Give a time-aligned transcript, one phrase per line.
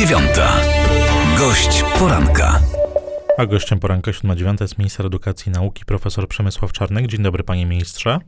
[0.00, 0.56] dziewiąta.
[1.38, 2.60] Gość poranka.
[3.38, 7.06] A gościem poranka 7.9 jest minister edukacji i nauki profesor Przemysław Czarnek.
[7.06, 8.18] Dzień dobry panie ministrze.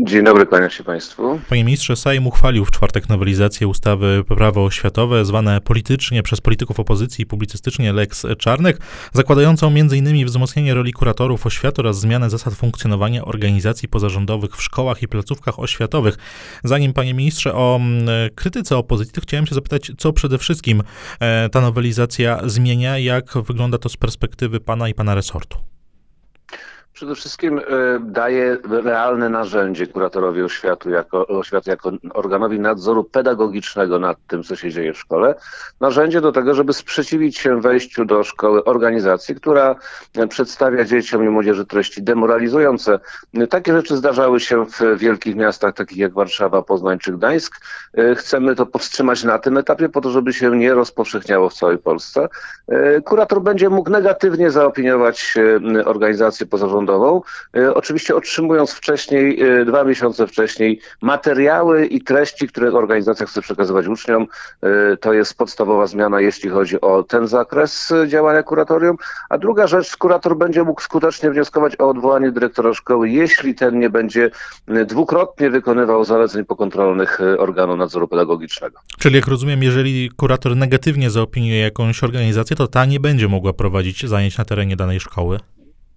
[0.00, 1.40] Dzień dobry, kłaniam się Państwu.
[1.48, 7.22] Panie ministrze, Sejm uchwalił w czwartek nowelizację ustawy Prawo oświatowe, zwane politycznie przez polityków opozycji
[7.22, 8.78] i publicystycznie Lex Czarnek,
[9.12, 10.26] zakładającą m.in.
[10.26, 16.16] wzmocnienie roli kuratorów oświaty oraz zmianę zasad funkcjonowania organizacji pozarządowych w szkołach i placówkach oświatowych.
[16.64, 20.82] Zanim, panie ministrze, o mm, krytyce opozycji, to chciałem się zapytać, co przede wszystkim
[21.20, 25.58] e, ta nowelizacja zmienia, jak wygląda to z perspektywy pana i pana resortu?
[26.92, 27.62] Przede wszystkim e,
[28.00, 34.70] daje realne narzędzie kuratorowi oświatu jako, oświaty jako organowi nadzoru pedagogicznego nad tym, co się
[34.70, 35.34] dzieje w szkole.
[35.80, 39.76] Narzędzie do tego, żeby sprzeciwić się wejściu do szkoły organizacji, która
[40.28, 42.98] przedstawia dzieciom i młodzieży treści demoralizujące.
[43.50, 47.60] Takie rzeczy zdarzały się w wielkich miastach, takich jak Warszawa, Poznań czy Gdańsk.
[47.94, 51.78] E, chcemy to powstrzymać na tym etapie, po to, żeby się nie rozpowszechniało w całej
[51.78, 52.28] Polsce.
[52.68, 55.34] E, kurator będzie mógł negatywnie zaopiniować
[55.84, 56.87] organizację pozarządową,
[57.56, 63.86] e, oczywiście otrzymując wcześniej, e, dwa miesiące wcześniej, materiały i treści, które organizacja chce przekazywać
[63.86, 64.26] uczniom.
[64.62, 68.96] E, to jest podstawowa zmiana, jeśli chodzi o ten zakres działania kuratorium.
[69.28, 73.90] A druga rzecz, kurator będzie mógł skutecznie wnioskować o odwołanie dyrektora szkoły, jeśli ten nie
[73.90, 74.30] będzie
[74.86, 78.78] dwukrotnie wykonywał zaleceń pokontrolnych organu nadzoru pedagogicznego.
[78.98, 84.06] Czyli jak rozumiem, jeżeli kurator negatywnie zaopiniuje jakąś organizację, to ta nie będzie mogła prowadzić
[84.06, 85.38] zajęć na terenie danej szkoły?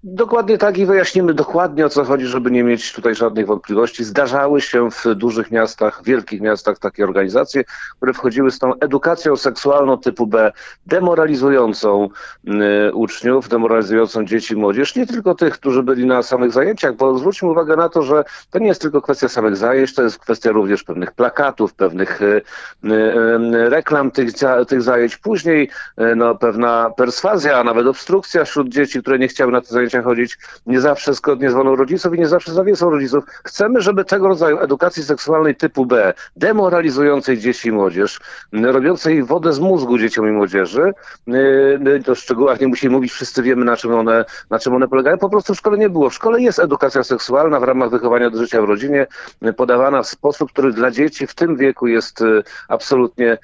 [0.03, 4.03] Dokładnie tak i wyjaśnimy dokładnie o co chodzi, żeby nie mieć tutaj żadnych wątpliwości.
[4.03, 7.63] Zdarzały się w dużych miastach, wielkich miastach takie organizacje,
[7.97, 10.51] które wchodziły z tą edukacją seksualną typu B,
[10.85, 12.09] demoralizującą
[12.89, 17.17] y, uczniów, demoralizującą dzieci i młodzież, nie tylko tych, którzy byli na samych zajęciach, bo
[17.17, 20.51] zwróćmy uwagę na to, że to nie jest tylko kwestia samych zajęć, to jest kwestia
[20.51, 22.41] również pewnych plakatów, pewnych y,
[22.85, 24.29] y, y reklam tych,
[24.67, 25.17] tych zajęć.
[25.17, 25.69] Później
[26.01, 29.90] y, no, pewna perswazja, a nawet obstrukcja wśród dzieci, które nie chciały na te zajęcia
[29.99, 33.23] chodzić nie zawsze zgodnie z wolą rodziców i nie zawsze zawiesą rodziców.
[33.43, 38.19] Chcemy, żeby tego rodzaju edukacji seksualnej typu B, demoralizującej dzieci i młodzież,
[38.53, 40.91] robiącej wodę z mózgu dzieciom i młodzieży,
[41.27, 45.17] y, to szczegółach nie musimy mówić, wszyscy wiemy na czym one, na czym one polegają,
[45.17, 46.09] po prostu w szkole nie było.
[46.09, 49.07] W szkole jest edukacja seksualna w ramach wychowania do życia w rodzinie,
[49.57, 52.23] podawana w sposób, który dla dzieci w tym wieku jest
[52.67, 53.37] absolutnie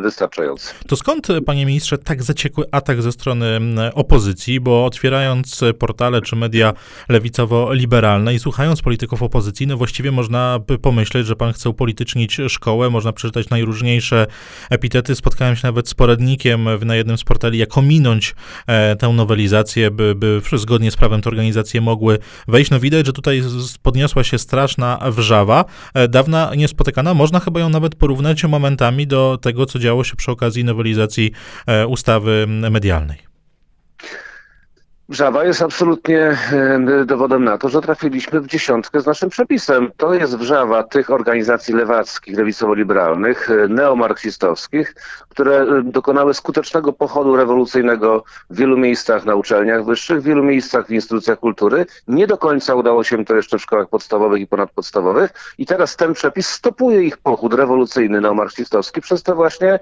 [0.00, 0.74] wystarczający.
[0.88, 3.60] To skąd, panie ministrze, tak zaciekły atak ze strony
[3.94, 6.72] opozycji, bo otwierają oglądając portale czy media
[7.08, 12.90] lewicowo-liberalne i słuchając polityków opozycji, no właściwie można by pomyśleć, że pan chce upolitycznić szkołę,
[12.90, 14.26] można przeczytać najróżniejsze
[14.70, 15.14] epitety.
[15.14, 18.34] Spotkałem się nawet z poradnikiem na jednym z portali, jak ominąć
[18.66, 22.70] e, tę nowelizację, by, by zgodnie z prawem te organizacje mogły wejść.
[22.70, 23.42] No widać, że tutaj
[23.82, 25.64] podniosła się straszna wrzawa,
[25.94, 27.14] e, dawna niespotykana.
[27.14, 31.30] Można chyba ją nawet porównać momentami do tego, co działo się przy okazji nowelizacji
[31.66, 33.35] e, ustawy medialnej.
[35.08, 36.36] Wrzawa jest absolutnie
[37.04, 39.90] dowodem na to, że trafiliśmy w dziesiątkę z naszym przepisem.
[39.96, 44.94] To jest wrzawa tych organizacji lewackich, lewicowo-liberalnych, e, neomarksistowskich,
[45.28, 50.90] które dokonały skutecznego pochodu rewolucyjnego w wielu miejscach na uczelniach wyższych, w wielu miejscach w
[50.90, 51.86] instytucjach kultury.
[52.08, 55.54] Nie do końca udało się to jeszcze w szkołach podstawowych i ponadpodstawowych.
[55.58, 59.78] I teraz ten przepis stopuje ich pochód rewolucyjny neomarksistowski przez te właśnie,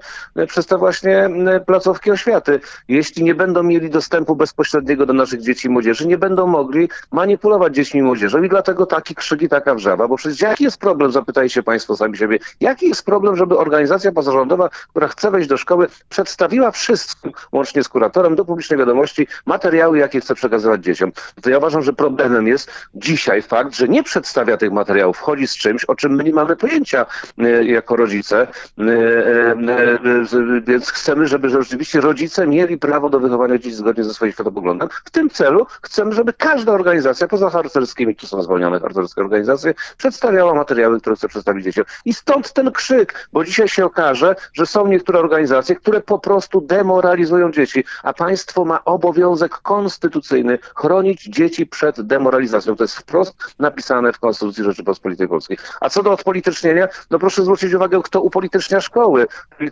[0.47, 1.29] przez te właśnie
[1.65, 2.59] placówki oświaty.
[2.87, 7.75] Jeśli nie będą mieli dostępu bezpośredniego do naszych dzieci i młodzieży, nie będą mogli manipulować
[7.75, 11.11] dziećmi i młodzieżą i dlatego taki krzyk i taka wrzawa, bo przecież jaki jest problem,
[11.11, 15.87] zapytajcie Państwo sami siebie, jaki jest problem, żeby organizacja pozarządowa, która chce wejść do szkoły,
[16.09, 21.11] przedstawiła wszystkim, łącznie z kuratorem, do publicznej wiadomości materiały, jakie chce przekazywać dzieciom.
[21.41, 25.55] To ja uważam, że problemem jest dzisiaj fakt, że nie przedstawia tych materiałów, wchodzi z
[25.57, 27.05] czymś, o czym my nie mamy pojęcia
[27.39, 28.47] y, jako rodzice,
[28.79, 34.31] y, y, więc chcemy, żeby rzeczywiście rodzice mieli prawo do wychowania dzieci zgodnie ze swoim
[34.31, 34.89] światopoglądem.
[35.05, 40.53] W tym celu chcemy, żeby każda organizacja, poza harcerskimi, tu są zwolnione harcerskie organizacje, przedstawiała
[40.53, 41.85] materiały, które chce przedstawić dzieciom.
[42.05, 46.61] I stąd ten krzyk, bo dzisiaj się okaże, że są niektóre organizacje, które po prostu
[46.61, 52.75] demoralizują dzieci, a państwo ma obowiązek konstytucyjny chronić dzieci przed demoralizacją.
[52.75, 55.57] To jest wprost napisane w Konstytucji Rzeczypospolitej Polskiej.
[55.81, 59.27] A co do odpolitycznienia, no proszę zwrócić uwagę, kto upolitycznia szkoły.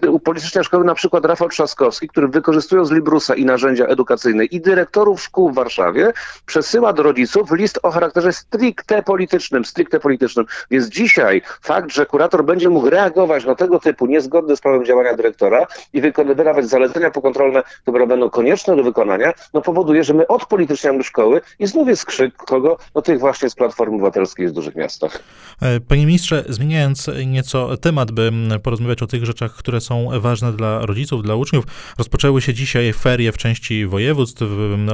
[0.10, 5.52] Upolitycznia szkoły na przykład Rafał Trzaskowski, który wykorzystując Librusa i narzędzia edukacyjne i dyrektorów szkół
[5.52, 6.14] w Warszawie
[6.46, 10.46] przesyła do rodziców list o charakterze stricte politycznym, stricte politycznym.
[10.72, 15.14] Więc dzisiaj fakt, że kurator będzie mógł reagować na tego typu niezgodne z prawem działania
[15.14, 21.04] dyrektora i wykonywać zalecenia pokontrolne, które będą konieczne do wykonania, no powoduje, że my odpolityczniamy
[21.04, 22.78] szkoły i znów jest krzyk kogo?
[22.96, 25.20] No tych właśnie z Platformy Obywatelskiej w dużych miastach.
[25.62, 28.32] E, panie ministrze, zmieniając nieco temat, by
[28.64, 31.66] porozmawiać o tych rzeczach, które są ważne dla rodziców, dla uczniów,
[31.98, 34.44] rozpoczęły się dzisiaj ferie w części województw.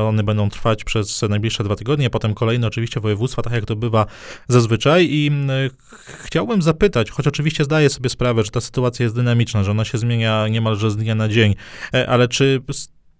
[0.07, 4.05] One będą trwać przez najbliższe dwa tygodnie, potem kolejne oczywiście województwa, tak jak to bywa
[4.47, 5.07] zazwyczaj.
[5.11, 5.31] I
[6.23, 9.97] chciałbym zapytać, choć oczywiście zdaję sobie sprawę, że ta sytuacja jest dynamiczna, że ona się
[9.97, 11.55] zmienia niemalże z dnia na dzień,
[11.93, 12.61] e, ale czy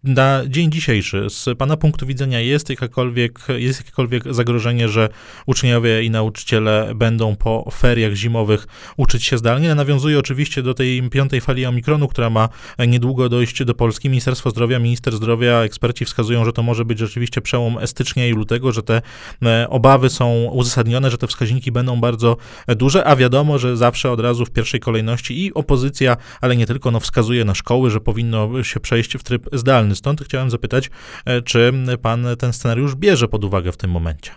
[0.03, 5.09] na dzień dzisiejszy, z Pana punktu widzenia, jest jakakolwiek, jest jakiekolwiek zagrożenie, że
[5.45, 8.67] uczniowie i nauczyciele będą po feriach zimowych
[8.97, 9.75] uczyć się zdalnie?
[9.75, 12.49] Nawiązuję oczywiście do tej piątej fali omikronu, która ma
[12.87, 14.09] niedługo dojść do Polski.
[14.09, 18.71] Ministerstwo Zdrowia, minister zdrowia, eksperci wskazują, że to może być rzeczywiście przełom stycznia i lutego,
[18.71, 19.01] że te
[19.45, 22.37] e, obawy są uzasadnione, że te wskaźniki będą bardzo
[22.67, 26.91] duże, a wiadomo, że zawsze od razu w pierwszej kolejności i opozycja, ale nie tylko,
[26.91, 29.88] no, wskazuje na szkoły, że powinno się przejść w tryb zdalny.
[29.95, 30.89] Stąd chciałem zapytać,
[31.25, 34.31] e, czy pan ten scenariusz bierze pod uwagę w tym momencie?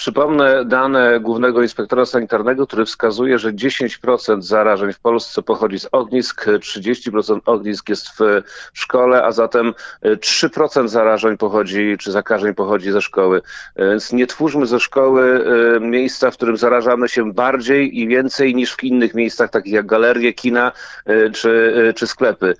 [0.00, 6.46] Przypomnę dane Głównego Inspektora Sanitarnego, który wskazuje, że 10% zarażeń w Polsce pochodzi z ognisk,
[6.46, 8.42] 30% ognisk jest w
[8.72, 9.74] szkole, a zatem
[10.04, 13.42] 3% zarażeń pochodzi, czy zakażeń pochodzi ze szkoły.
[13.76, 15.44] Więc nie twórzmy ze szkoły
[15.76, 19.86] e, miejsca, w którym zarażamy się bardziej i więcej niż w innych miejscach, takich jak
[19.86, 20.72] galerie, kina
[21.04, 22.54] e, czy, e, czy sklepy.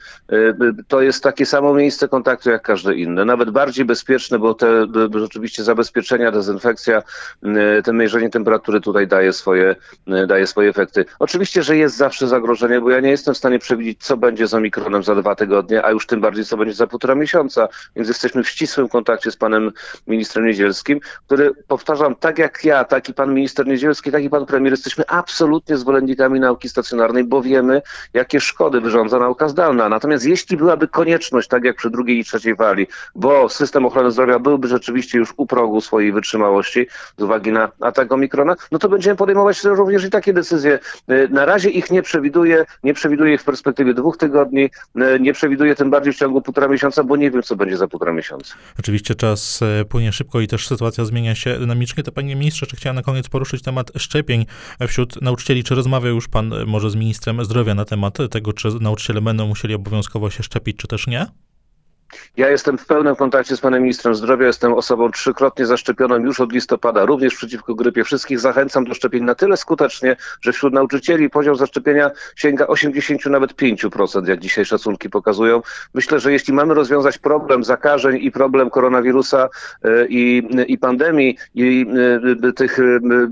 [0.89, 5.65] To jest takie samo miejsce kontaktu jak każde inne, nawet bardziej bezpieczne, bo te rzeczywiście
[5.65, 7.03] zabezpieczenia, dezynfekcja,
[7.43, 11.05] E, ten mierzenie temperatury tutaj daje swoje, e, daje swoje efekty.
[11.19, 14.55] Oczywiście, że jest zawsze zagrożenie, bo ja nie jestem w stanie przewidzieć, co będzie z
[14.55, 17.69] omikronem za dwa tygodnie, a już tym bardziej, co będzie za półtora miesiąca.
[17.97, 19.71] Więc jesteśmy w ścisłym kontakcie z panem
[20.07, 24.47] ministrem Niedzielskim, który, powtarzam, tak jak ja, tak i pan minister Niedzielski, tak i pan
[24.47, 27.83] premier, jesteśmy absolutnie zwolennikami nauki stacjonarnej, bo wiemy,
[28.15, 29.89] jakie szkody wyrządza nauka zdalna.
[29.89, 34.39] Natomiast jeśli byłaby konieczność, tak jak przy drugiej i trzeciej fali, bo system ochrony zdrowia
[34.39, 36.87] byłby rzeczywiście już u progu swojej wytrzymałości,
[37.21, 40.79] z uwagi na atak Omikrona, no to będziemy podejmować również i takie decyzje.
[41.09, 45.33] E, na razie ich nie przewiduję, nie przewiduję ich w perspektywie dwóch tygodni, e, nie
[45.33, 48.55] przewiduję tym bardziej w ciągu półtora miesiąca, bo nie wiem, co będzie za półtora miesiąca.
[48.79, 52.03] Oczywiście czas e, płynie szybko i też sytuacja zmienia się dynamicznie.
[52.03, 54.47] To panie ministrze, czy chciałem na koniec poruszyć temat szczepień
[54.89, 55.65] wśród nauczycieli?
[55.65, 59.75] Czy rozmawiał już pan może z ministrem zdrowia na temat tego, czy nauczyciele będą musieli
[59.75, 61.27] obowiązkowo się szczepić, czy też nie?
[62.37, 66.53] Ja jestem w pełnym kontakcie z panem ministrem zdrowia, jestem osobą trzykrotnie zaszczepioną już od
[66.53, 68.05] listopada, również przeciwko grypie.
[68.05, 73.53] Wszystkich zachęcam do szczepień na tyle skutecznie, że wśród nauczycieli poziom zaszczepienia sięga 80, nawet
[73.53, 75.63] 5%, jak dzisiaj szacunki pokazują.
[75.95, 79.49] Myślę, że jeśli mamy rozwiązać problem zakażeń i problem koronawirusa
[79.85, 81.87] e, i, i pandemii i
[82.49, 82.83] e, tych e,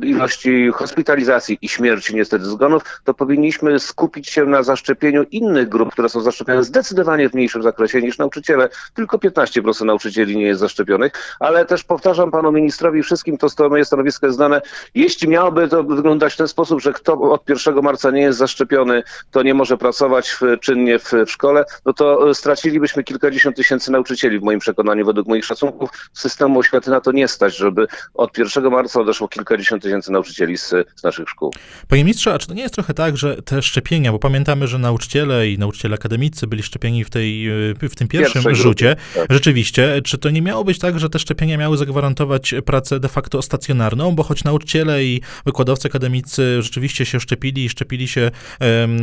[0.03, 6.09] ilości hospitalizacji i śmierci, niestety zgonów, to powinniśmy skupić się na zaszczepieniu innych grup, które
[6.09, 11.65] są zaszczepione zdecydowanie w mniejszym zakresie niż nauczyciele tylko 15% nauczycieli nie jest zaszczepionych, ale
[11.65, 14.61] też powtarzam panu ministrowi wszystkim, to moje stanowisko jest znane,
[14.95, 19.03] jeśli miałoby to wyglądać w ten sposób, że kto od 1 marca nie jest zaszczepiony,
[19.31, 23.93] to nie może pracować w, czynnie w, w szkole, no to e, stracilibyśmy kilkadziesiąt tysięcy
[23.93, 25.91] nauczycieli w moim przekonaniu, według moich szacunków.
[26.13, 30.75] Systemu oświaty na to nie stać, żeby od 1 marca odeszło kilkadziesiąt tysięcy nauczycieli z,
[30.97, 31.55] z naszych szkół.
[31.89, 34.79] Panie ministrze, a czy to nie jest trochę tak, że te szczepienia, bo pamiętamy, że
[34.79, 38.97] nauczyciele i nauczyciele akademicy byli szczepieni w, tej, e, w tym pierwszym rzucie.
[39.15, 39.27] Tak.
[39.31, 43.43] Rzeczywiście, czy to nie miało być tak, że te szczepienia miały zagwarantować pracę de facto
[43.43, 49.03] stacjonarną, bo choć nauczyciele i wykładowcy akademicy rzeczywiście się szczepili i szczepili się um,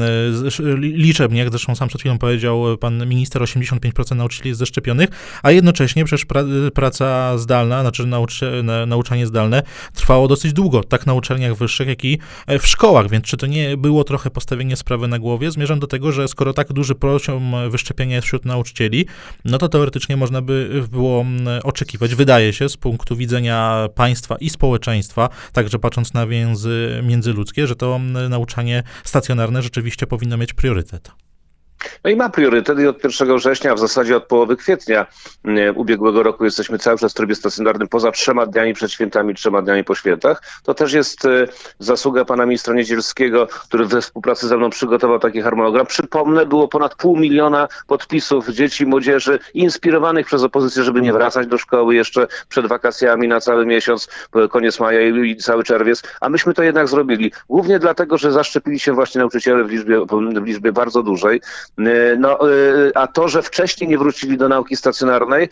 [0.80, 5.10] liczebnie, jak zresztą sam przed chwilą powiedział pan minister, 85% nauczycieli jest zaszczepionych,
[5.44, 9.64] a jednocześnie przecież pra, praca zdalna, znaczy nauczy, nauczanie zdalne
[9.94, 12.20] trwało dosyć długo, tak na uczelniach wyższych, jak i
[12.60, 15.52] w szkołach, więc czy to nie było trochę postawienie sprawy na głowie?
[15.52, 19.06] Zmierzam do tego, że skoro tak duży poziom wyszczepienia jest wśród nauczycieli,
[19.46, 24.50] no to teoretycznie można by było mm, oczekiwać, wydaje się, z punktu widzenia państwa i
[24.50, 31.12] społeczeństwa, także patrząc na więzy międzyludzkie, że to mm, nauczanie stacjonarne rzeczywiście powinno mieć priorytet.
[32.04, 35.06] No i ma priorytet i od 1 września, a w zasadzie od połowy kwietnia
[35.76, 39.84] ubiegłego roku jesteśmy cały czas w trybie stacjonarnym poza trzema dniami przed świętami, trzema dniami
[39.84, 40.42] po świętach.
[40.64, 41.48] To też jest e,
[41.80, 45.86] zasługa pana ministra Niedzielskiego, który we współpracy ze mną przygotował taki harmonogram.
[45.86, 51.58] Przypomnę, było ponad pół miliona podpisów dzieci, młodzieży inspirowanych przez opozycję, żeby nie wracać do
[51.58, 54.08] szkoły jeszcze przed wakacjami na cały miesiąc,
[54.50, 57.32] koniec maja i cały czerwiec, a myśmy to jednak zrobili.
[57.50, 60.06] Głównie dlatego, że zaszczepili się właśnie nauczyciele w liczbie,
[60.42, 61.42] w liczbie bardzo dużej.
[62.20, 62.40] No,
[62.96, 65.50] a to, że wcześniej nie wrócili do nauki stacjonarnej,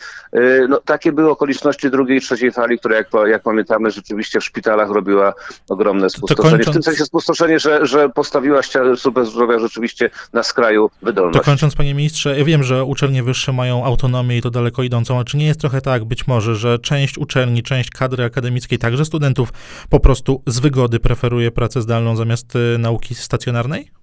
[0.70, 4.90] no, takie były okoliczności drugiej i trzeciej fali, która jak, jak pamiętamy rzeczywiście w szpitalach
[4.90, 5.34] robiła
[5.70, 6.50] ogromne spustoszenie.
[6.50, 6.70] Kończąc...
[6.70, 8.62] W tym sensie spustoszenie, że, że postawiła
[8.96, 11.40] służbę zdrowia rzeczywiście na skraju wydolności.
[11.40, 15.20] To kończąc, panie ministrze, ja wiem, że uczelnie wyższe mają autonomię i to daleko idącą,
[15.20, 19.06] a czy nie jest trochę tak być może, że część uczelni, część kadry akademickiej, także
[19.06, 19.50] studentów
[19.90, 24.03] po prostu z wygody preferuje pracę zdalną zamiast y, nauki stacjonarnej?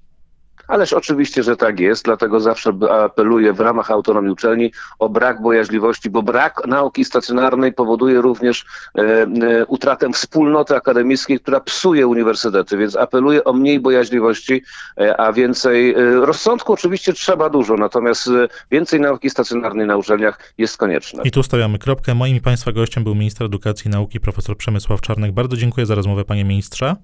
[0.70, 6.10] Ależ oczywiście, że tak jest, dlatego zawsze apeluję w ramach autonomii uczelni o brak bojaźliwości,
[6.10, 8.64] bo brak nauki stacjonarnej powoduje również
[8.98, 14.62] e, e, utratę wspólnoty akademickiej, która psuje uniwersytety, więc apeluję o mniej bojaźliwości,
[15.00, 18.30] e, a więcej rozsądku oczywiście trzeba dużo, natomiast
[18.70, 21.22] więcej nauki stacjonarnej na uczelniach jest konieczne.
[21.24, 22.14] I tu stawiamy kropkę.
[22.14, 25.32] Moim i Państwa gościem był minister edukacji i nauki profesor Przemysław Czarnek.
[25.32, 26.96] Bardzo dziękuję za rozmowę, panie ministrze.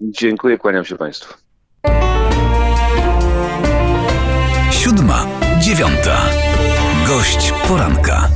[0.00, 1.34] Dziękuję, kłaniam się Państwu.
[4.74, 5.26] Siódma,
[5.60, 6.16] dziewiąta.
[7.06, 8.28] Gość poranka.